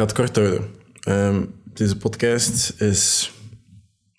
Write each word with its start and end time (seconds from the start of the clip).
ga 0.00 0.06
het 0.06 0.14
kort 0.14 0.36
houden. 0.36 0.70
Ehm, 1.00 1.44
deze 1.74 1.96
podcast 1.96 2.80
is 2.80 3.32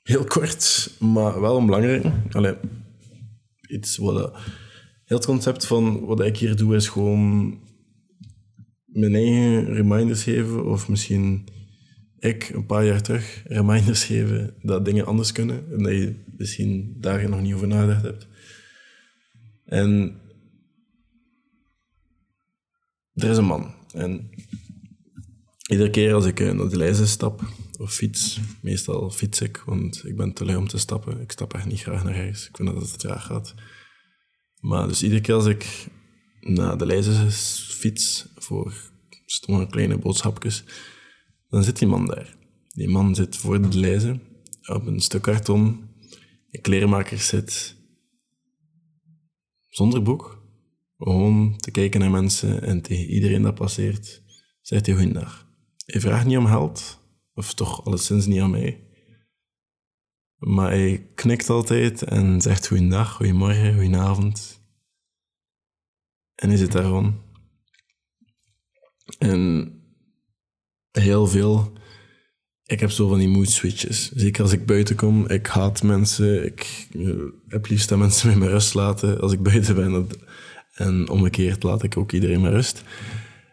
heel 0.04 0.23
kort, 0.23 0.92
maar 1.00 1.42
wel 1.42 1.65
belangrijk. 1.65 2.05
Allee, 2.31 2.55
iets 3.67 3.98
wat... 3.98 4.33
eh, 4.33 4.42
heel 5.06 5.17
het 5.17 5.25
concept 5.25 5.66
van 5.66 6.06
wat 6.06 6.22
ik 6.22 6.38
hier 6.38 6.56
doe 6.56 6.75
is 6.75 6.88
gewoon 6.88 7.59
mijn 8.86 9.16
eigen 9.16 9.73
reminders 9.73 10.23
geven, 10.23 10.66
of 10.66 10.89
misschien 10.89 11.48
ik 12.20 12.50
een 12.50 12.66
paar 12.66 12.86
jaar 12.86 13.02
terug 13.02 13.43
reminders 13.45 14.04
geven 14.04 14.54
dat 14.61 14.86
dingen 14.86 15.05
anders 15.05 15.32
kunnen 15.32 15.71
en 15.71 15.84
dat 15.84 15.91
je 15.91 16.16
misschien 16.38 16.95
daar 17.00 17.29
nog 17.29 17.41
niet 17.41 17.54
over 17.54 17.68
nagedacht 17.68 18.04
hebt. 18.04 18.27
En 19.66 20.20
er 23.13 23.29
is 23.29 23.38
een 23.38 23.45
man. 23.45 23.73
En 23.93 24.29
iedere 25.71 25.89
keer 25.89 26.13
als 26.13 26.25
ik 26.25 26.39
eh, 26.39 26.51
naar 26.51 26.69
de 26.69 26.77
lijzen 26.77 27.07
stap 27.07 27.41
of 27.77 27.93
fiets, 27.93 28.39
meestal 28.61 29.09
fiets 29.09 29.41
ik, 29.41 29.64
want 29.65 30.05
ik 30.05 30.15
ben 30.15 30.33
te 30.33 30.46
lui 30.46 30.57
om 30.57 30.68
te 30.68 30.77
stappen. 30.77 31.21
Ik 31.21 31.32
stap 31.32 31.54
echt 31.54 31.65
niet 31.65 31.82
graag 31.82 32.04
naar 32.04 32.16
huis. 32.16 32.48
Ik 32.48 32.55
vind 32.55 32.70
dat 32.73 32.82
het 32.82 33.00
traag 33.00 33.26
gaat. 33.26 33.54
Maar 34.60 34.88
dus 34.88 35.04
iedere 35.04 35.22
keer 35.22 35.36
als 35.36 35.46
ik 35.46 35.88
naar 36.40 36.77
de 36.77 36.86
lijzen 36.86 37.32
fiets 37.32 38.27
voor 38.36 38.73
stomme 39.26 39.68
kleine 39.68 39.98
boodschapjes, 39.98 40.63
dan 41.49 41.63
zit 41.63 41.80
die 41.80 41.88
man 41.88 42.05
daar. 42.05 42.35
Die 42.68 42.90
man 42.90 43.16
zit 43.16 43.38
voor 43.38 43.62
de 43.70 43.80
lijzen 43.80 44.22
op 44.68 44.85
een 44.88 44.99
stuk 44.99 45.22
karton. 45.22 45.90
Een 46.52 46.62
kleermaker 46.62 47.18
zit 47.18 47.76
zonder 49.68 50.02
boek. 50.02 50.44
Gewoon 50.98 51.58
te 51.58 51.72
kijken 51.72 51.99
naar 51.99 52.12
mensen 52.12 52.62
en 52.62 52.82
tegen 52.82 53.05
iedereen 53.05 53.41
dat 53.41 53.55
passeert, 53.55 54.24
zegt 54.62 54.85
hij 54.85 54.96
goeiedag. 54.96 55.51
Hij 55.91 56.02
vraagt 56.02 56.26
niet 56.26 56.38
om 56.38 56.45
geld, 56.45 57.00
of 57.34 57.54
toch 57.54 57.86
alleszins 57.86 58.26
niet 58.26 58.41
aan 58.41 58.49
mij. 58.49 58.84
Maar 60.38 60.70
hij 60.70 61.07
knikt 61.16 61.49
altijd 61.49 62.04
en 62.04 62.41
zegt 62.41 62.68
goeiedag, 62.68 63.12
goeiemorgen, 63.12 63.74
goedenavond. 63.74 64.61
En 66.35 66.49
hij 66.49 66.57
zit 66.57 66.71
daar 66.71 66.83
gewoon. 66.83 67.21
En 69.17 69.73
heel 70.91 71.27
veel. 71.27 71.73
Ik 72.66 72.79
heb 72.79 72.89
zo 72.89 73.07
van 73.07 73.19
die 73.19 73.29
mood 73.29 73.49
switches. 73.49 74.11
Zeker 74.11 74.41
als 74.41 74.51
ik 74.51 74.66
buiten 74.66 74.95
kom. 74.95 75.27
Ik 75.27 75.47
haat 75.47 75.83
mensen. 75.83 76.45
Ik 76.45 76.88
eh, 76.94 77.13
heb 77.47 77.67
liefst 77.67 77.89
dat 77.89 77.97
mensen 77.97 78.39
met 78.39 78.49
rust 78.49 78.73
laten 78.73 79.21
als 79.21 79.31
ik 79.31 79.44
buiten 79.44 79.75
ben. 79.75 80.07
En 80.73 81.09
omgekeerd 81.09 81.63
laat 81.63 81.83
ik 81.83 81.97
ook 81.97 82.11
iedereen 82.11 82.41
met 82.41 82.51
rust. 82.51 82.83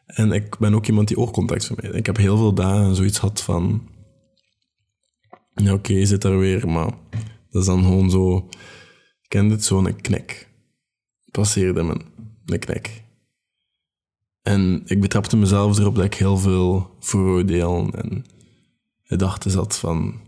En 0.08 0.32
ik 0.32 0.58
ben 0.58 0.74
ook 0.74 0.86
iemand 0.86 1.08
die 1.08 1.16
oogcontact 1.16 1.66
vermijdt. 1.66 1.96
Ik 1.96 2.06
heb 2.06 2.16
heel 2.16 2.36
veel 2.36 2.54
dagen 2.54 2.94
zoiets 2.94 3.18
gehad 3.18 3.42
van... 3.42 3.88
Ja, 5.54 5.72
oké, 5.72 5.92
je 5.92 6.06
zit 6.06 6.22
daar 6.22 6.38
weer, 6.38 6.68
maar... 6.68 6.92
Dat 7.50 7.62
is 7.62 7.68
dan 7.68 7.82
gewoon 7.82 8.10
zo... 8.10 8.48
Ik 9.22 9.28
ken 9.28 9.48
dit 9.48 9.64
zo'n 9.64 9.96
knik. 9.96 10.48
Passeerde 11.30 11.82
me. 11.82 11.96
Een 12.46 12.58
knik. 12.58 13.02
En 14.42 14.82
ik 14.84 15.00
betrapte 15.00 15.36
mezelf 15.36 15.78
erop 15.78 15.94
dat 15.94 16.04
ik 16.04 16.14
heel 16.14 16.38
veel 16.38 16.96
vooroordelen 17.00 17.90
en 17.90 18.24
gedachten 19.02 19.50
zat 19.50 19.78
van... 19.78 20.20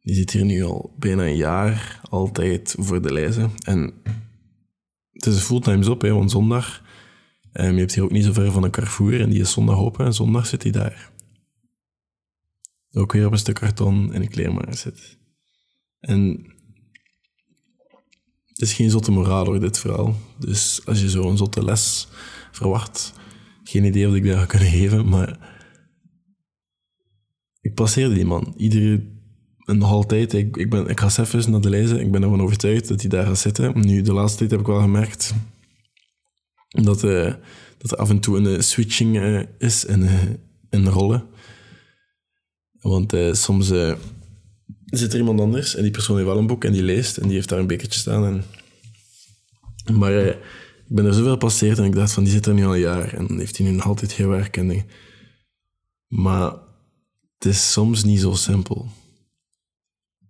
Die 0.00 0.14
zit 0.14 0.30
hier 0.30 0.44
nu 0.44 0.62
al 0.62 0.94
bijna 0.98 1.26
een 1.26 1.36
jaar 1.36 2.00
altijd 2.10 2.74
voor 2.78 3.02
de 3.02 3.12
lijzen. 3.12 3.50
En 3.64 3.92
het 5.12 5.26
is 5.26 5.34
een 5.34 5.40
fulltime 5.40 5.84
job, 5.84 6.00
hè, 6.00 6.12
want 6.12 6.30
zondag... 6.30 6.86
ehm, 7.64 7.72
je 7.72 7.78
hebt 7.78 7.94
hier 7.94 8.04
ook 8.04 8.10
niet 8.10 8.24
zo 8.24 8.32
ver 8.32 8.52
van 8.52 8.62
een 8.62 8.70
Carrefour 8.70 9.20
en 9.20 9.30
die 9.30 9.40
is 9.40 9.50
zondag 9.50 9.78
open 9.78 10.06
en 10.06 10.14
zondag 10.14 10.46
zit 10.46 10.62
hij 10.62 10.72
daar. 10.72 11.10
Ook 12.92 13.12
weer 13.12 13.26
op 13.26 13.32
een 13.32 13.38
stuk 13.38 13.54
karton 13.54 14.12
en 14.12 14.22
een 14.22 14.28
kleermaker 14.28 14.76
zit. 14.76 15.18
En 16.00 16.46
het 18.46 18.60
is 18.60 18.72
geen 18.72 18.90
zotte 18.90 19.10
moraal 19.10 19.44
hoor, 19.44 19.60
dit 19.60 19.78
verhaal. 19.78 20.14
Dus 20.38 20.80
als 20.84 21.00
je 21.00 21.10
zo'n 21.10 21.36
zotte 21.36 21.64
les 21.64 22.08
verwacht, 22.52 23.12
geen 23.62 23.84
idee 23.84 24.08
of 24.08 24.14
ik 24.14 24.24
dat 24.24 24.38
ga 24.38 24.44
kunnen 24.44 24.68
geven, 24.68 25.08
maar 25.08 25.56
ik 27.60 27.74
passeerde 27.74 28.14
die 28.14 28.26
man. 28.26 28.54
Iedere, 28.56 29.02
en 29.64 29.78
nog 29.78 29.90
altijd, 29.90 30.32
ik, 30.32 30.56
ik, 30.56 30.70
ben, 30.70 30.86
ik 30.88 31.00
ga 31.00 31.08
zelf 31.08 31.32
eens 31.32 31.46
naar 31.46 31.60
de 31.60 31.70
lijzen, 31.70 32.00
ik 32.00 32.12
ben 32.12 32.22
ervan 32.22 32.42
overtuigd 32.42 32.88
dat 32.88 33.00
hij 33.00 33.10
daar 33.10 33.26
gaat 33.26 33.38
zitten. 33.38 33.80
Nu, 33.80 34.02
de 34.02 34.12
laatste 34.12 34.38
tijd 34.38 34.50
heb 34.50 34.60
ik 34.60 34.66
wel 34.66 34.80
gemerkt 34.80 35.34
dat, 36.84 37.04
eh, 37.04 37.34
dat 37.78 37.90
er 37.90 37.96
af 37.96 38.10
en 38.10 38.20
toe 38.20 38.36
een 38.36 38.46
eh, 38.46 38.60
switching 38.60 39.18
eh, 39.18 39.40
is 39.58 39.84
in, 39.84 40.08
in 40.70 40.86
rollen. 40.86 41.26
Want 42.80 43.14
soms 43.32 43.66
zit 44.84 45.12
er 45.12 45.18
iemand 45.18 45.40
anders 45.40 45.74
en 45.74 45.82
die 45.82 45.90
persoon 45.90 46.16
heeft 46.16 46.28
wel 46.28 46.38
een 46.38 46.46
boek 46.46 46.64
en 46.64 46.72
die 46.72 46.82
leest 46.82 47.16
en 47.16 47.26
die 47.26 47.36
heeft 47.36 47.48
daar 47.48 47.58
een 47.58 47.66
bekertje 47.66 48.00
staan. 48.00 48.24
En... 48.24 48.44
Maar 49.96 50.12
ik 50.24 50.36
ben 50.88 51.04
er 51.04 51.14
zoveel 51.14 51.36
passeerd 51.36 51.78
en 51.78 51.84
ik 51.84 51.94
dacht 51.94 52.12
van, 52.12 52.24
die 52.24 52.32
zit 52.32 52.46
er 52.46 52.54
nu 52.54 52.64
al 52.64 52.74
een 52.74 52.80
jaar 52.80 53.14
en 53.14 53.38
heeft 53.38 53.56
hij 53.56 53.66
nu 53.66 53.72
nog 53.72 53.86
altijd 53.86 54.12
geen 54.12 54.28
werk 54.28 54.56
en 54.56 54.68
dingen. 54.68 54.86
Maar 56.06 56.52
het 57.38 57.44
is 57.44 57.72
soms 57.72 58.04
niet 58.04 58.20
zo 58.20 58.32
simpel. 58.32 58.88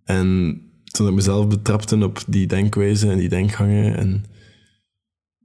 En 0.03 0.61
toen 0.83 1.07
ik 1.07 1.13
mezelf 1.13 1.47
betrapte 1.47 2.03
op 2.03 2.23
die 2.27 2.47
denkwijze 2.47 3.11
en 3.11 3.17
die 3.17 3.29
denkgangen 3.29 3.97
en 3.97 4.25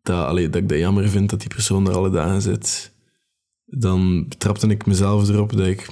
dat, 0.04 0.26
allee, 0.26 0.48
dat 0.48 0.62
ik 0.62 0.68
dat 0.68 0.78
jammer 0.78 1.08
vind 1.08 1.30
dat 1.30 1.40
die 1.40 1.48
persoon 1.48 1.86
er 1.88 1.94
alle 1.94 2.10
dagen 2.10 2.42
zit, 2.42 2.92
dan 3.64 4.28
betrapte 4.28 4.66
ik 4.66 4.86
mezelf 4.86 5.28
erop 5.28 5.52
dat 5.52 5.66
ik 5.66 5.90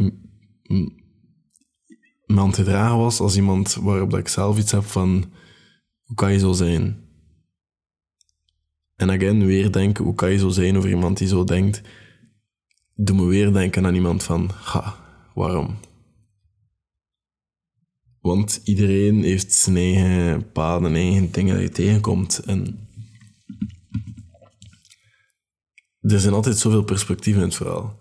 me 2.27 2.41
aan 2.41 2.47
het 2.47 2.57
gedragen 2.57 2.99
was 2.99 3.21
als 3.21 3.37
iemand 3.37 3.75
waarop 3.75 4.11
dat 4.11 4.19
ik 4.21 4.29
zelf 4.29 4.59
iets 4.59 4.73
heb 4.73 4.85
van 4.85 5.25
hoe 6.03 6.17
kan 6.17 6.33
je 6.33 6.39
zo 6.39 6.53
zijn? 6.53 7.01
En 8.97 9.11
again, 9.11 9.47
weer 9.47 9.73
denken, 9.73 10.05
hoe 10.05 10.15
kan 10.15 10.31
je 10.31 10.39
zo 10.39 10.49
zijn 10.49 10.77
over 10.77 10.91
iemand 10.91 11.19
die 11.19 11.29
zo 11.29 11.45
denkt? 11.45 11.83
Doe 12.95 13.17
me 13.17 13.25
weer 13.25 13.53
denken 13.53 13.87
aan 13.87 13.95
iemand 13.95 14.23
van, 14.23 14.53
ga, 14.53 14.97
waarom? 15.35 15.79
Want 18.21 18.61
iedereen 18.65 19.23
heeft 19.23 19.53
zijn 19.53 19.77
eigen 19.77 20.53
paden, 20.53 20.95
eigen 20.95 21.33
dingen 21.33 21.55
dat 21.55 21.63
je 21.63 21.71
tegenkomt. 21.71 22.39
En 22.39 22.89
er 26.11 26.21
zijn 26.21 26.35
altijd 26.35 26.59
zoveel 26.59 26.83
perspectieven 26.83 27.43
in 27.43 27.49
het 27.49 27.57
verhaal. 27.57 28.01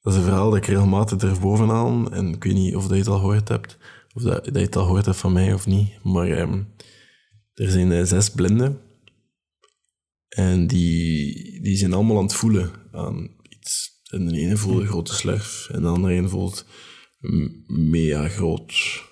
Dat 0.00 0.12
is 0.12 0.18
een 0.18 0.24
verhaal 0.24 0.50
dat 0.50 0.58
ik 0.58 0.66
regelmatig 0.66 1.22
erboven 1.22 1.68
haal. 1.68 2.10
En 2.10 2.34
ik 2.34 2.44
weet 2.44 2.54
niet 2.54 2.76
of 2.76 2.82
dat 2.82 2.90
je 2.92 2.96
het 2.96 3.06
al 3.06 3.18
gehoord 3.18 3.48
hebt, 3.48 3.78
of 4.14 4.22
dat, 4.22 4.44
dat 4.44 4.54
je 4.54 4.60
het 4.60 4.76
al 4.76 4.84
gehoord 4.84 5.04
hebt 5.04 5.16
van 5.16 5.32
mij 5.32 5.52
of 5.52 5.66
niet. 5.66 6.02
Maar 6.02 6.30
ehm, 6.30 6.62
er 7.54 7.70
zijn 7.70 7.92
eh, 7.92 8.04
zes 8.04 8.30
blinden. 8.30 8.80
En 10.28 10.66
die, 10.66 11.60
die 11.62 11.76
zijn 11.76 11.92
allemaal 11.92 12.16
aan 12.16 12.22
het 12.22 12.34
voelen 12.34 12.70
aan 12.92 13.30
iets. 13.42 14.00
En 14.10 14.28
de 14.28 14.38
ene 14.38 14.56
voelt 14.56 14.80
een 14.80 14.86
grote 14.86 15.14
slurf, 15.14 15.68
en 15.72 15.82
de 15.82 15.88
andere 15.88 16.14
een 16.14 16.28
voelt 16.28 16.66
een 17.20 17.64
mega 17.66 18.28
groot 18.28 19.02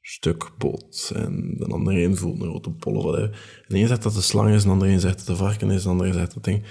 stuk 0.00 0.50
bot. 0.58 1.12
En 1.14 1.54
de 1.58 1.66
andere 1.66 2.02
een 2.02 2.16
voelt 2.16 2.40
een 2.40 2.48
grote 2.48 2.70
pol. 2.70 3.18
En 3.18 3.32
de 3.68 3.76
ene 3.76 3.86
zegt 3.86 4.02
dat 4.02 4.16
een 4.16 4.22
slang 4.22 4.54
is, 4.54 4.62
de 4.62 4.68
andere 4.68 4.90
een 4.90 5.00
zegt 5.00 5.18
dat 5.18 5.28
een 5.28 5.36
varken 5.36 5.70
is, 5.70 5.82
de 5.82 5.88
andere 5.88 6.12
zegt 6.12 6.34
dat 6.34 6.44
ding. 6.44 6.64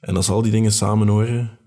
En 0.00 0.16
als 0.16 0.28
al 0.28 0.42
die 0.42 0.52
dingen 0.52 0.72
samen 0.72 1.08
horen, 1.08 1.58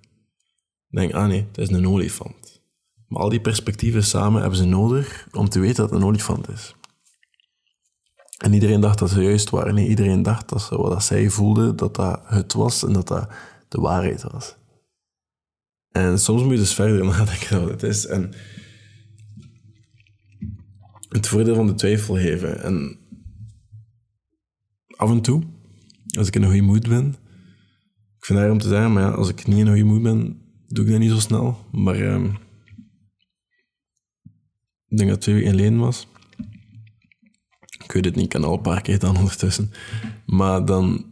denk 0.87 1.13
ah 1.13 1.27
nee, 1.27 1.45
het 1.47 1.57
is 1.57 1.69
een 1.69 1.87
olifant. 1.87 2.61
Maar 3.07 3.21
al 3.21 3.29
die 3.29 3.41
perspectieven 3.41 4.03
samen 4.03 4.41
hebben 4.41 4.59
ze 4.59 4.65
nodig 4.65 5.27
om 5.31 5.49
te 5.49 5.59
weten 5.59 5.75
dat 5.75 5.89
het 5.89 5.99
een 5.99 6.07
olifant 6.07 6.49
is. 6.49 6.75
En 8.37 8.53
iedereen 8.53 8.81
dacht 8.81 8.99
dat 8.99 9.09
ze 9.09 9.21
juist 9.21 9.49
waren. 9.49 9.73
Nee, 9.73 9.87
iedereen 9.87 10.23
dacht 10.23 10.49
dat 10.49 10.61
ze, 10.61 10.77
wat 10.77 11.03
zij 11.03 11.29
voelden, 11.29 11.75
dat 11.75 11.95
dat 11.95 12.21
het 12.25 12.53
was 12.53 12.83
en 12.83 12.93
dat 12.93 13.07
dat 13.07 13.29
de 13.67 13.81
waarheid 13.81 14.23
was. 14.23 14.55
En 15.91 16.19
soms 16.19 16.41
moet 16.41 16.51
je 16.51 16.57
dus 16.57 16.73
verder 16.73 17.05
nadenken 17.15 17.61
wat 17.61 17.69
het 17.69 17.83
is. 17.83 18.05
En 18.05 18.33
het 21.09 21.27
voordeel 21.27 21.55
van 21.55 21.67
de 21.67 21.73
twijfel 21.73 22.15
geven. 22.15 22.63
En 22.63 22.99
af 24.95 25.09
en 25.09 25.21
toe, 25.21 25.43
als 26.17 26.27
ik 26.27 26.35
in 26.35 26.41
een 26.41 26.49
goede 26.49 26.63
moed 26.63 26.87
ben, 26.89 27.15
ik 28.21 28.27
vind 28.27 28.39
erg 28.39 28.51
om 28.51 28.57
te 28.57 28.67
zeggen, 28.67 28.93
maar 28.93 29.03
ja, 29.03 29.09
als 29.09 29.29
ik 29.29 29.47
niet 29.47 29.57
in 29.57 29.67
goede 29.67 29.83
moed 29.83 30.01
ben, 30.01 30.41
doe 30.67 30.85
ik 30.85 30.91
dat 30.91 30.99
niet 30.99 31.11
zo 31.11 31.19
snel. 31.19 31.57
Maar 31.71 31.95
ehm, 31.95 32.25
ik 34.87 34.97
denk 34.97 35.09
dat 35.09 35.21
twee 35.21 35.35
weken 35.35 35.51
geleden 35.51 35.77
was. 35.77 36.07
Ik 37.83 37.91
weet 37.91 38.05
het 38.05 38.15
niet, 38.15 38.23
ik 38.23 38.29
kan 38.29 38.43
al 38.43 38.53
een 38.53 38.61
paar 38.61 38.81
keer 38.81 38.99
dan 38.99 39.17
ondertussen. 39.17 39.71
Maar 40.25 40.65
dan, 40.65 41.05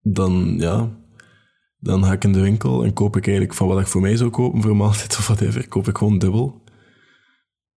dan, 0.00 0.56
ja, 0.58 0.90
dan 1.78 2.04
ga 2.04 2.12
ik 2.12 2.24
in 2.24 2.32
de 2.32 2.40
winkel 2.40 2.84
en 2.84 2.92
koop 2.92 3.16
ik 3.16 3.26
eigenlijk 3.26 3.56
van 3.56 3.68
wat 3.68 3.80
ik 3.80 3.86
voor 3.86 4.00
mij 4.00 4.16
zou 4.16 4.30
kopen, 4.30 4.62
voor 4.62 4.70
een 4.70 4.76
maaltijd 4.76 5.16
of 5.18 5.26
whatever, 5.26 5.68
koop 5.68 5.88
ik 5.88 5.98
gewoon 5.98 6.18
dubbel. 6.18 6.62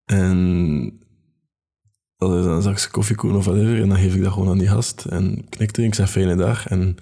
En 0.05 0.99
dat 2.17 2.37
is 2.37 2.43
dan 2.43 2.53
een 2.53 2.61
zakje 2.61 2.89
koffiekoen 2.89 3.35
of 3.35 3.45
whatever, 3.45 3.81
en 3.81 3.89
dan 3.89 3.97
geef 3.97 4.15
ik 4.15 4.23
dat 4.23 4.33
gewoon 4.33 4.49
aan 4.49 4.57
die 4.57 4.67
gast. 4.67 5.05
En 5.05 5.49
knikt 5.49 5.77
er, 5.77 5.83
ik 5.83 5.95
zeg 5.95 6.11
fijne 6.11 6.35
dag. 6.35 6.67
En 6.67 6.97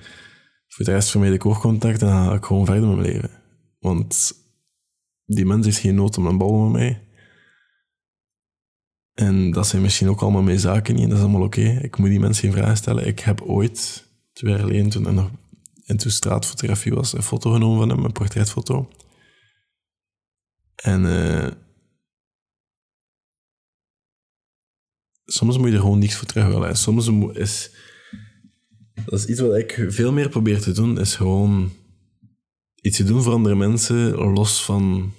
voor 0.68 0.86
de 0.86 0.92
rest 0.92 1.10
vermijd 1.10 1.34
ik 1.34 1.46
oogcontact 1.46 2.02
en 2.02 2.08
ga 2.08 2.34
ik 2.34 2.46
gewoon 2.46 2.66
verder 2.66 2.88
met 2.88 2.98
mijn 2.98 3.12
leven. 3.12 3.31
Want 3.80 4.34
die 5.25 5.46
mens 5.46 5.66
heeft 5.66 5.78
geen 5.78 5.96
nood 5.96 6.18
om 6.18 6.25
een 6.25 6.38
bal 6.38 6.58
met 6.58 6.72
mij. 6.72 7.02
En 9.14 9.52
dat 9.52 9.68
zijn 9.68 9.81
misschien 9.81 10.10
ook 10.10 10.22
allemaal 10.22 10.42
mijn 10.42 10.60
zaken 10.60 10.94
niet, 10.94 11.04
en 11.04 11.10
dat 11.10 11.18
is 11.18 11.24
allemaal 11.24 11.44
oké. 11.44 11.62
Ik 11.62 11.98
moet 11.98 12.10
die 12.10 12.19
mensen 12.19 12.44
geen 12.44 12.58
vragen 12.58 12.78
stellen. 12.78 13.08
Ik 13.08 13.19
heb 13.19 13.42
ooit, 13.42 14.06
twee 14.34 14.52
jaar 14.52 14.60
geleden, 14.60 14.90
toen, 14.90 15.14
nog, 15.14 15.31
en 15.86 15.98
toen 15.98 16.12
straatfotografie 16.12 16.94
was, 16.94 17.13
een 17.13 17.24
foto 17.24 17.52
genomen 17.52 17.78
van 17.78 17.90
hem, 17.90 18.06
een 18.06 18.12
portretfoto. 18.12 18.90
En 20.75 21.04
uh, 21.04 21.48
soms 25.25 25.58
moet 25.58 25.68
je 25.68 25.74
er 25.74 25.80
gewoon 25.81 26.00
niks 26.00 26.16
voor 26.16 26.28
terug 26.28 26.48
willen. 26.48 26.78
soms 26.78 27.08
is... 27.34 27.72
Dat 29.06 29.20
is 29.20 29.26
iets 29.26 29.40
wat 29.40 29.56
ik 29.56 29.86
veel 29.88 30.12
meer 30.12 30.30
probeer 30.30 30.62
te 30.62 30.72
doen, 30.72 31.00
is 31.00 31.16
gewoon 31.16 31.72
iets 32.82 32.98
te 32.98 33.04
doen 33.04 33.22
voor 33.22 33.34
andere 33.34 33.56
mensen, 33.56 34.16
los 34.16 34.64
van 34.66 35.14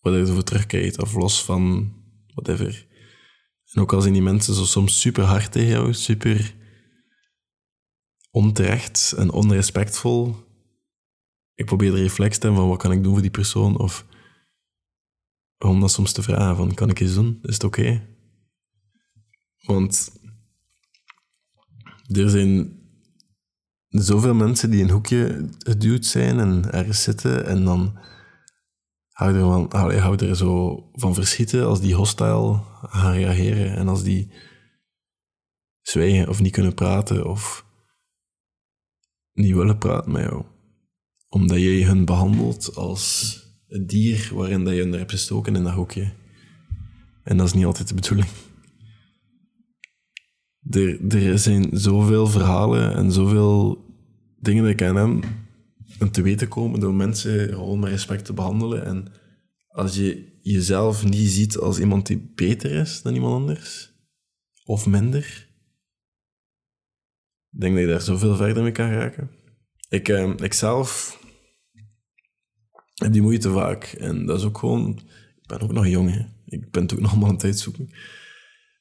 wat 0.00 0.14
je 0.14 0.20
ervoor 0.20 0.42
terugkijkt, 0.42 1.02
of 1.02 1.14
los 1.14 1.44
van 1.44 1.92
whatever. 2.26 2.86
En 3.72 3.82
ook 3.82 3.92
al 3.92 4.00
zijn 4.00 4.12
die 4.12 4.22
mensen 4.22 4.54
zo 4.54 4.64
soms 4.64 5.00
super 5.00 5.24
hard 5.24 5.52
tegen 5.52 5.68
jou, 5.68 5.94
super 5.94 6.54
onterecht 8.30 9.12
en 9.16 9.30
onrespectvol, 9.30 10.36
ik 11.54 11.64
probeer 11.64 11.90
de 11.90 12.02
reflex 12.02 12.38
te 12.38 12.42
hebben 12.42 12.60
van 12.60 12.70
wat 12.70 12.78
kan 12.78 12.92
ik 12.92 13.02
doen 13.02 13.12
voor 13.12 13.22
die 13.22 13.30
persoon, 13.30 13.78
of 13.78 14.06
om 15.58 15.80
dat 15.80 15.90
soms 15.90 16.12
te 16.12 16.22
vragen 16.22 16.56
van 16.56 16.74
kan 16.74 16.90
ik 16.90 17.00
iets 17.00 17.14
doen, 17.14 17.38
is 17.42 17.54
het 17.54 17.64
oké? 17.64 18.06
Want 19.62 20.12
er 22.12 22.30
zijn 22.30 22.80
zoveel 23.88 24.34
mensen 24.34 24.70
die 24.70 24.80
in 24.80 24.86
een 24.86 24.92
hoekje 24.92 25.48
geduwd 25.58 26.04
zijn 26.04 26.38
en 26.38 26.72
ergens 26.72 27.02
zitten 27.02 27.46
en 27.46 27.64
dan 27.64 27.98
houden 29.08 29.40
er, 29.40 29.46
van, 29.46 29.98
houden 29.98 30.28
er 30.28 30.36
zo 30.36 30.84
van 30.92 31.14
verschieten 31.14 31.66
als 31.66 31.80
die 31.80 31.94
hostile 31.94 32.60
gaan 32.82 33.12
reageren 33.12 33.76
en 33.76 33.88
als 33.88 34.02
die 34.02 34.32
zwijgen 35.80 36.28
of 36.28 36.40
niet 36.40 36.52
kunnen 36.52 36.74
praten 36.74 37.26
of 37.26 37.66
niet 39.32 39.54
willen 39.54 39.78
praten 39.78 40.12
met 40.12 40.22
jou. 40.22 40.44
Omdat 41.28 41.58
jij 41.58 41.82
hun 41.82 42.04
behandelt 42.04 42.74
als 42.74 43.34
het 43.66 43.88
dier 43.88 44.30
waarin 44.34 44.64
dat 44.64 44.74
je 44.74 44.84
er 44.84 44.98
hebt 44.98 45.10
gestoken 45.10 45.56
in 45.56 45.64
dat 45.64 45.72
hoekje. 45.72 46.12
En 47.24 47.36
dat 47.36 47.46
is 47.46 47.52
niet 47.52 47.64
altijd 47.64 47.88
de 47.88 47.94
bedoeling. 47.94 48.28
Er, 50.70 51.14
er 51.14 51.38
zijn 51.38 51.68
zoveel 51.72 52.26
verhalen 52.26 52.94
en 52.94 53.12
zoveel 53.12 53.84
dingen 54.40 54.64
die 54.64 54.72
ik 54.72 54.82
aan 54.82 54.96
hem 54.96 55.20
en 55.98 56.10
te 56.10 56.22
weten 56.22 56.48
komen 56.48 56.80
door 56.80 56.94
mensen 56.94 57.48
gewoon 57.48 57.78
met 57.78 57.90
respect 57.90 58.24
te 58.24 58.32
behandelen. 58.32 58.84
En 58.84 59.12
als 59.68 59.96
je 59.96 60.38
jezelf 60.42 61.04
niet 61.04 61.30
ziet 61.30 61.58
als 61.58 61.78
iemand 61.78 62.06
die 62.06 62.32
beter 62.34 62.70
is 62.70 63.02
dan 63.02 63.14
iemand 63.14 63.34
anders, 63.34 63.92
of 64.64 64.86
minder, 64.86 65.48
denk 67.48 67.74
dat 67.74 67.82
je 67.82 67.90
daar 67.90 68.00
zoveel 68.00 68.36
verder 68.36 68.62
mee 68.62 68.72
kan 68.72 68.90
raken. 68.90 69.30
Ik, 69.88 70.08
eh, 70.08 70.32
ik 70.36 70.52
zelf 70.52 71.20
heb 72.94 73.12
die 73.12 73.22
moeite 73.22 73.50
vaak. 73.50 73.84
En 73.84 74.26
dat 74.26 74.38
is 74.38 74.44
ook 74.44 74.58
gewoon... 74.58 75.00
Ik 75.40 75.46
ben 75.46 75.60
ook 75.60 75.72
nog 75.72 75.86
jong. 75.86 76.34
Ik 76.44 76.70
ben 76.70 76.82
ook 76.82 77.00
nog 77.00 77.16
maar 77.16 77.28
aan 77.28 77.34
het 77.34 77.44
uitzoeken. 77.44 77.90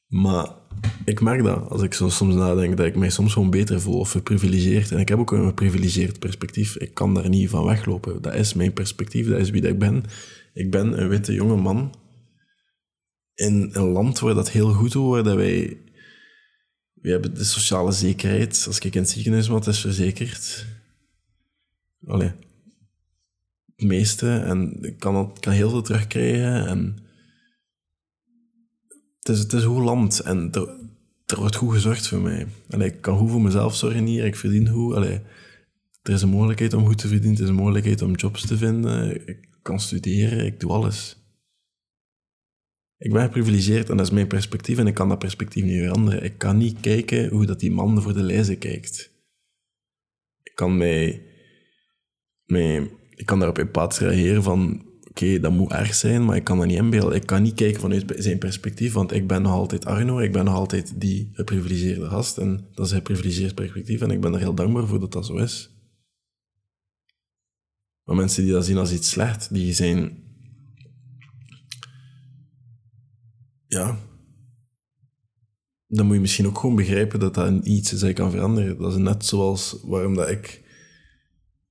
Maar 0.08 0.65
ik 1.06 1.22
merk 1.22 1.44
dat, 1.44 1.70
als 1.70 1.82
ik 1.82 1.94
zo 1.94 2.10
soms 2.10 2.36
nadenk, 2.36 2.78
dat 2.78 2.86
ik 2.86 2.96
mij 2.96 3.10
soms 3.10 3.34
gewoon 3.34 3.50
beter 3.50 3.82
voel 3.82 4.00
of 4.00 4.12
geprivilegeerd. 4.12 4.92
En 4.92 5.00
ik 5.00 5.10
heb 5.10 5.20
ook 5.20 5.32
een 5.32 5.48
geprivilegeerd 5.48 6.20
perspectief. 6.20 6.78
Ik 6.78 6.94
kan 6.94 7.14
daar 7.14 7.30
niet 7.30 7.50
van 7.50 7.66
weglopen. 7.66 8.22
Dat 8.22 8.34
is 8.34 8.54
mijn 8.54 8.74
perspectief, 8.74 9.28
dat 9.30 9.40
is 9.40 9.50
wie 9.50 9.68
ik 9.68 9.80
ben. 9.80 10.04
Ik 10.54 10.72
ben 10.72 11.02
een 11.02 11.10
witte 11.10 11.34
jonge 11.34 11.56
man 11.56 11.94
in 13.36 13.70
een 13.74 13.88
land 13.88 14.20
waar 14.20 14.34
dat 14.34 14.52
heel 14.52 14.74
goed 14.74 14.94
hoort, 14.94 15.26
dat 15.26 15.36
wij... 15.36 15.78
We 16.94 17.12
hebben 17.12 17.36
de 17.36 17.44
sociale 17.44 17.92
zekerheid. 17.92 18.64
Als 18.68 18.80
ik 18.80 18.96
in 18.96 19.02
het 19.02 19.10
ziekenhuis 19.10 19.48
wat 19.48 19.68
is 19.68 19.80
verzekerd. 19.80 20.66
Allee. 22.06 22.32
Het 23.76 23.88
meeste. 23.88 24.38
En 24.38 24.78
ik 24.82 25.00
kan, 25.00 25.34
kan 25.40 25.54
heel 25.54 25.70
veel 25.70 25.82
terugkrijgen. 25.82 26.68
En 26.68 26.98
het 29.28 29.36
is, 29.36 29.42
het 29.42 29.54
is 29.54 29.64
goed 29.64 29.84
land 29.84 30.20
en 30.20 30.52
er, 31.26 31.38
wordt 31.38 31.56
goed 31.56 31.74
gezorgd 31.74 32.08
voor 32.08 32.20
mij. 32.20 32.48
Allee, 32.70 32.88
ik 32.88 33.02
kan 33.02 33.18
goed 33.18 33.30
voor 33.32 33.42
mezelf 33.42 33.76
zorgen 33.76 34.06
hier, 34.06 34.26
ik 34.26 34.36
verdien 34.36 34.70
goed. 34.70 34.96
Er 34.96 36.14
is 36.14 36.22
een 36.22 36.30
mogelijkheid 36.30 36.74
om 36.74 36.86
goed 36.86 36.98
te 36.98 37.08
verdienen, 37.08 37.38
er 37.38 37.44
is 37.44 37.50
een 37.50 37.56
mogelijkheid 37.56 38.02
om 38.02 38.16
jobs 38.16 38.48
te 38.48 38.58
vinden. 38.58 39.28
Ik 39.28 39.48
kan 39.62 39.80
studeren, 39.80 40.46
ik 40.46 40.60
doe 40.60 40.72
alles. 40.72 41.18
Ik 42.98 43.12
ben 43.12 43.22
geprivilegeerd 43.22 43.90
en 43.90 43.98
dat 43.98 44.06
is 44.06 44.12
mijn 44.12 44.28
perspectief 44.28 44.78
en 44.78 44.88
ik 44.88 44.94
kan 44.94 45.10
dat 45.10 45.20
perspectief 45.20 45.64
niet 45.64 45.80
veranderen. 45.80 46.24
Ik 46.24 46.38
kan 46.38 46.58
niet 46.58 46.80
kijken 46.80 47.30
hoe 47.30 47.46
dat 47.46 47.60
die 47.60 47.72
man 47.72 48.02
voor 48.02 48.14
de 48.14 48.24
lijzen 48.24 48.58
kijkt. 48.58 49.12
Ik 50.44 50.56
kan 50.56 50.78
mij, 50.78 51.26
mij 52.46 52.92
ik 53.10 53.26
kan 53.26 53.40
daarop 53.40 53.58
empathisch 53.58 54.00
reageren 54.00 54.44
van 54.44 54.86
oké, 55.22 55.40
dat 55.40 55.52
moet 55.52 55.72
erg 55.72 55.96
zijn, 55.96 56.26
maar 56.26 56.36
ik 56.36 56.44
kan 56.44 56.58
dat 56.58 56.68
niet 56.68 56.78
inbeelden. 56.78 57.16
Ik 57.16 57.26
kan 57.26 57.42
niet 57.42 57.54
kijken 57.54 57.82
vanuit 57.82 58.14
zijn 58.18 58.38
perspectief, 58.38 58.94
want 58.94 59.12
ik 59.12 59.28
ben 59.28 59.42
nog 59.42 59.52
altijd 59.52 59.86
Arno, 59.86 60.20
ik 60.20 60.32
ben 60.32 60.46
nog 60.46 60.54
altijd 60.54 61.02
die 61.02 61.30
geprivilegeerde 61.34 62.10
gast, 62.10 62.38
en 62.38 62.68
dat 62.74 62.86
is 62.86 62.92
een 62.92 62.98
geprivilegeerd 62.98 63.56
perspectief, 63.56 64.02
en 64.02 64.12
ik 64.12 64.22
ben 64.22 64.34
er 64.34 64.40
heel 64.40 64.54
dankbaar 64.54 64.88
voor 64.88 65.00
dat 65.00 65.12
dat 65.12 65.26
zo 65.26 65.36
is. 65.36 65.70
Maar 68.04 68.16
mensen 68.16 68.44
die 68.44 68.52
dat 68.52 68.66
zien 68.66 68.78
als 68.78 68.92
iets 68.92 69.10
slecht, 69.10 69.54
die 69.54 69.74
zijn... 69.74 70.24
Ja... 73.68 74.00
Dan 75.88 76.06
moet 76.06 76.16
je 76.16 76.22
misschien 76.22 76.48
ook 76.48 76.58
gewoon 76.58 76.76
begrijpen 76.76 77.20
dat 77.20 77.34
dat 77.34 77.66
iets 77.66 77.94
is 77.94 78.00
dat 78.00 78.10
je 78.10 78.16
kan 78.16 78.32
veranderen. 78.32 78.78
Dat 78.78 78.92
is 78.92 78.98
net 78.98 79.26
zoals 79.26 79.80
waarom 79.84 80.16
dat 80.16 80.30
ik 80.30 80.65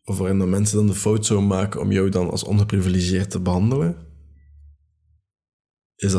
of 0.04 0.18
waarin 0.18 0.50
mensen 0.50 0.76
dan 0.76 0.86
de 0.86 0.94
fout 0.94 1.26
zouden 1.26 1.48
maken 1.48 1.80
om 1.80 1.92
jou 1.92 2.08
dan 2.08 2.30
als 2.30 2.44
ongeprivilegeerd 2.44 3.30
te 3.30 3.40
behandelen, 3.40 3.96
is, 5.96 6.12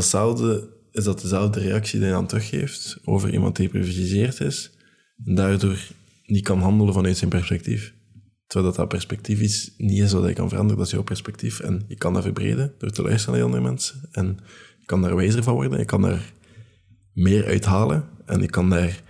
is 0.91 1.03
dat 1.03 1.21
dezelfde 1.21 1.59
reactie 1.59 1.99
die 1.99 2.07
je 2.07 2.13
dan 2.13 2.27
teruggeeft 2.27 2.97
over 3.03 3.33
iemand 3.33 3.55
die 3.55 3.65
geprivilegeerd 3.65 4.39
is 4.39 4.71
en 5.25 5.35
daardoor 5.35 5.77
niet 6.25 6.43
kan 6.43 6.59
handelen 6.59 6.93
vanuit 6.93 7.17
zijn 7.17 7.29
perspectief. 7.29 7.93
Terwijl 8.47 8.71
dat, 8.71 8.79
dat 8.79 8.89
perspectief 8.89 9.39
is, 9.39 9.73
niet 9.77 10.01
is 10.01 10.11
wat 10.11 10.27
je 10.27 10.33
kan 10.33 10.49
veranderen, 10.49 10.77
dat 10.77 10.85
is 10.85 10.93
jouw 10.93 11.03
perspectief. 11.03 11.59
En 11.59 11.85
je 11.87 11.95
kan 11.95 12.13
dat 12.13 12.23
verbreden 12.23 12.73
door 12.77 12.89
te 12.89 13.01
luisteren 13.01 13.35
naar 13.35 13.45
andere 13.45 13.63
mensen. 13.63 14.09
En 14.11 14.39
je 14.79 14.85
kan 14.85 15.01
daar 15.01 15.15
wijzer 15.15 15.43
van 15.43 15.53
worden, 15.53 15.79
je 15.79 15.85
kan 15.85 16.01
daar 16.01 16.33
meer 17.13 17.45
uithalen 17.45 18.09
en 18.25 18.41
je 18.41 18.49
kan 18.49 18.69
daar 18.69 19.03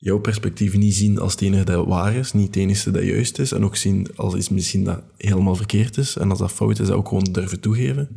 jouw 0.00 0.18
perspectief 0.18 0.76
niet 0.76 0.94
zien 0.94 1.18
als 1.18 1.32
het 1.32 1.40
enige 1.40 1.64
dat 1.64 1.86
waar 1.86 2.14
is, 2.14 2.32
niet 2.32 2.46
het 2.46 2.56
enige 2.56 2.90
dat 2.90 3.04
juist 3.04 3.38
is, 3.38 3.52
en 3.52 3.64
ook 3.64 3.76
zien 3.76 4.16
als 4.16 4.34
iets 4.34 4.48
misschien 4.48 4.84
dat 4.84 5.02
helemaal 5.16 5.54
verkeerd 5.54 5.96
is, 5.96 6.16
en 6.16 6.30
als 6.30 6.38
dat 6.38 6.52
fout 6.52 6.78
is, 6.78 6.86
dat 6.86 6.96
ook 6.96 7.08
gewoon 7.08 7.24
durven 7.24 7.60
toegeven. 7.60 8.08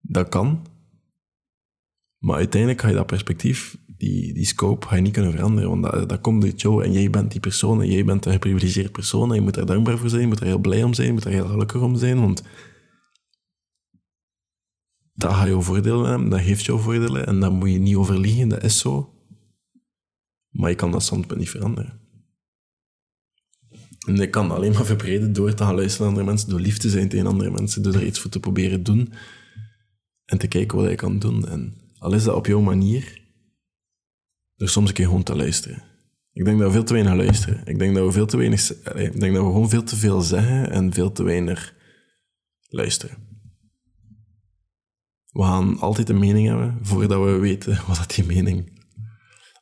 Dat 0.00 0.28
kan. 0.28 0.66
Maar 2.18 2.36
uiteindelijk 2.36 2.80
ga 2.80 2.88
je 2.88 2.94
dat 2.94 3.06
perspectief, 3.06 3.78
die, 3.86 4.34
die 4.34 4.46
scope, 4.46 4.86
ga 4.86 4.96
je 4.96 5.02
niet 5.02 5.12
kunnen 5.12 5.32
veranderen, 5.32 5.80
want 5.80 6.08
dat, 6.08 6.20
komt 6.20 6.44
uit 6.44 6.60
jou, 6.60 6.84
en 6.84 6.92
jij 6.92 7.10
bent 7.10 7.30
die 7.30 7.40
persoon, 7.40 7.82
en 7.82 7.90
jij 7.90 8.04
bent 8.04 8.26
een 8.26 8.32
geprivilegeerde 8.32 8.90
persoon, 8.90 9.28
en 9.28 9.34
je 9.34 9.40
moet 9.40 9.56
er 9.56 9.66
dankbaar 9.66 9.98
voor 9.98 10.08
zijn, 10.08 10.20
je 10.20 10.26
moet 10.26 10.40
er 10.40 10.46
heel 10.46 10.58
blij 10.58 10.82
om 10.82 10.94
zijn, 10.94 11.06
je 11.06 11.12
moet 11.12 11.24
er 11.24 11.30
heel 11.30 11.48
gelukkig 11.48 11.80
om 11.80 11.96
zijn, 11.96 12.20
want 12.20 12.42
dat 15.12 15.32
gaat 15.32 15.46
jouw 15.46 15.62
voordelen 15.62 16.08
hebben, 16.08 16.28
dat 16.28 16.40
geeft 16.40 16.64
jouw 16.64 16.78
voordelen, 16.78 17.26
en 17.26 17.40
daar 17.40 17.52
moet 17.52 17.70
je 17.70 17.78
niet 17.78 17.96
over 17.96 18.18
liegen, 18.18 18.48
dat 18.48 18.62
is 18.62 18.78
zo. 18.78 19.15
Maar 20.56 20.70
je 20.70 20.76
kan 20.76 20.90
dat 20.90 21.02
standpunt 21.02 21.38
niet 21.38 21.50
veranderen. 21.50 22.00
En 24.06 24.20
ik 24.20 24.30
kan 24.30 24.50
alleen 24.50 24.72
maar 24.72 24.84
verbreden 24.84 25.32
door 25.32 25.54
te 25.54 25.64
gaan 25.64 25.74
luisteren 25.74 26.06
naar 26.06 26.08
andere 26.08 26.26
mensen, 26.26 26.48
door 26.50 26.60
lief 26.60 26.78
te 26.78 26.90
zijn 26.90 27.08
tegen 27.08 27.26
andere 27.26 27.50
mensen, 27.50 27.82
door 27.82 27.94
er 27.94 28.06
iets 28.06 28.18
voor 28.18 28.30
te 28.30 28.40
proberen 28.40 28.82
doen 28.82 29.12
en 30.24 30.38
te 30.38 30.46
kijken 30.46 30.78
wat 30.78 30.90
je 30.90 30.94
kan 30.94 31.18
doen. 31.18 31.48
En 31.48 31.74
al 31.98 32.12
is 32.12 32.24
dat 32.24 32.34
op 32.34 32.46
jouw 32.46 32.60
manier, 32.60 33.22
door 34.56 34.68
soms 34.68 34.88
een 34.88 34.94
keer 34.94 35.06
gewoon 35.06 35.22
te 35.22 35.36
luisteren. 35.36 35.82
Ik 36.32 36.44
denk 36.44 36.58
dat 36.58 36.66
we 36.66 36.72
veel 36.72 36.84
te 36.84 36.92
weinig 36.92 37.14
luisteren. 37.14 37.62
Ik 37.64 37.78
denk 37.78 37.94
dat 37.94 38.06
we 38.06 38.12
veel 38.12 38.26
te 38.26 38.36
weinig... 38.36 38.70
Ik 38.72 39.20
denk 39.20 39.34
dat 39.34 39.44
we 39.44 39.50
gewoon 39.50 39.68
veel 39.68 39.82
te 39.82 39.96
veel 39.96 40.20
zeggen 40.20 40.70
en 40.70 40.92
veel 40.92 41.12
te 41.12 41.22
weinig 41.22 41.74
luisteren. 42.68 43.16
We 45.32 45.42
gaan 45.42 45.78
altijd 45.78 46.08
een 46.08 46.18
mening 46.18 46.48
hebben 46.48 46.78
voordat 46.82 47.24
we 47.24 47.30
weten 47.30 47.80
wat 47.86 47.96
dat 47.96 48.14
die 48.14 48.24
mening 48.24 48.75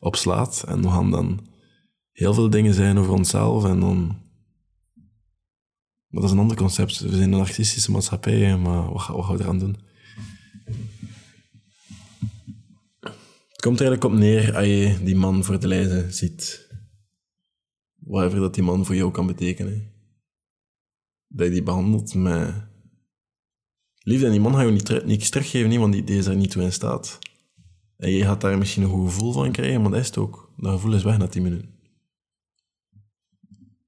opslaat. 0.05 0.65
En 0.67 0.83
we 0.83 0.89
gaan 0.89 1.11
dan 1.11 1.47
heel 2.13 2.35
veel 2.35 2.51
dingen 2.51 2.75
zijn 2.75 2.99
over 2.99 3.13
onszelf 3.13 3.65
en 3.65 3.81
dan... 3.81 4.23
Maar 6.07 6.23
dat 6.23 6.25
is 6.25 6.31
een 6.31 6.43
ander 6.43 6.57
concept. 6.57 6.99
We 6.99 7.17
zijn 7.17 7.33
een 7.33 7.39
narcistische 7.39 7.91
maatschappij, 7.91 8.57
maar 8.57 8.93
wat, 8.93 9.01
gaan 9.01 9.37
we 9.37 9.43
eraan 9.43 9.59
doen? 9.59 9.77
Het 13.49 13.61
komt 13.61 13.81
er 13.81 13.87
eigenlijk 13.87 14.05
op 14.05 14.13
neer 14.13 14.57
als 14.57 14.67
je 14.67 14.99
die 15.05 15.17
man 15.17 15.45
voor 15.45 15.61
de 15.61 15.69
lijzen 15.69 16.13
ziet. 16.13 16.69
Whatever 17.95 18.41
dat 18.41 18.55
die 18.55 18.63
man 18.63 18.85
voor 18.85 18.95
jou 18.95 19.11
kan 19.11 19.27
betekenen. 19.27 19.93
dat 21.29 21.47
je 21.47 21.53
die 21.53 21.63
behandelt 21.63 22.15
met 22.15 22.55
liefde. 23.99 24.27
En 24.27 24.33
die 24.33 24.41
man 24.41 24.55
gaat 24.55 24.87
je 24.87 25.03
niet 25.05 25.31
teruggeven, 25.31 25.69
niet, 25.69 25.79
want 25.79 25.93
die, 25.93 26.05
is 26.05 26.27
er 26.27 26.37
niet 26.37 26.51
toe 26.51 26.63
in 26.63 26.73
staat. 26.73 27.19
En 27.97 28.11
je 28.11 28.25
gaat 28.25 28.41
daar 28.41 28.59
misschien 28.59 28.83
een 28.83 28.91
goed 28.91 29.09
gevoel 29.09 29.33
van 29.33 29.53
krijgen, 29.53 29.83
maar 29.83 29.91
dat 29.91 30.01
is 30.01 30.07
het 30.07 30.19
ook. 30.19 30.53
Dat 30.57 30.73
gevoel 30.73 30.95
is 30.95 31.03
weg 31.03 31.19
na 31.19 31.27
10 31.27 31.43
minuten. 31.43 31.75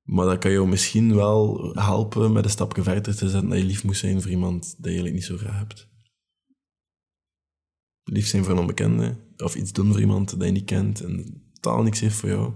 Maar 0.02 0.26
dat 0.26 0.38
kan 0.38 0.50
jou 0.50 0.68
misschien 0.68 1.14
wel 1.14 1.70
helpen 1.74 2.32
met 2.32 2.44
een 2.44 2.50
stapje 2.50 2.82
verder 2.82 3.16
te 3.16 3.28
zetten 3.28 3.48
dat 3.48 3.58
je 3.58 3.64
lief 3.64 3.84
moet 3.84 3.96
zijn 3.96 4.22
voor 4.22 4.30
iemand 4.30 4.74
dat 4.78 4.92
je 4.92 5.02
niet 5.02 5.24
zo 5.24 5.36
graag 5.36 5.58
hebt. 5.58 5.88
Lief 8.04 8.26
zijn 8.26 8.44
voor 8.44 8.52
een 8.52 8.58
onbekende, 8.58 9.16
of 9.36 9.54
iets 9.54 9.72
doen 9.72 9.92
voor 9.92 10.00
iemand 10.00 10.30
dat 10.30 10.44
je 10.44 10.52
niet 10.52 10.64
kent 10.64 11.00
en 11.00 11.42
totaal 11.52 11.82
niks 11.82 12.00
heeft 12.00 12.16
voor 12.16 12.28
jou, 12.28 12.52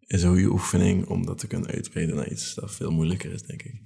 is 0.00 0.22
een 0.22 0.30
goede 0.30 0.50
oefening 0.50 1.06
om 1.06 1.26
dat 1.26 1.38
te 1.38 1.46
kunnen 1.46 1.70
uitbreiden 1.70 2.16
naar 2.16 2.30
iets 2.30 2.54
dat 2.54 2.72
veel 2.72 2.90
moeilijker 2.90 3.32
is, 3.32 3.42
denk 3.42 3.62
ik. 3.62 3.80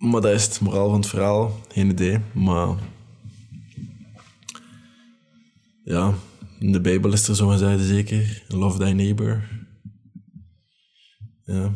Maar 0.00 0.20
dat 0.20 0.32
is 0.32 0.44
het 0.44 0.60
moraal 0.60 0.88
van 0.88 1.00
het 1.00 1.08
verhaal. 1.08 1.60
Geen 1.68 1.90
idee. 1.90 2.18
Maar 2.34 2.76
ja, 5.84 6.14
in 6.58 6.72
de 6.72 6.80
Bijbel 6.80 7.12
is 7.12 7.28
er 7.28 7.36
zo 7.36 7.48
gezegd 7.48 7.84
zeker. 7.84 8.44
Love 8.48 8.78
thy 8.78 8.90
neighbor. 8.90 9.48
Ja. 11.44 11.72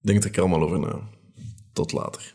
Denk 0.00 0.24
er 0.24 0.40
allemaal 0.40 0.62
over 0.62 0.78
na. 0.78 1.08
Tot 1.72 1.92
later. 1.92 2.34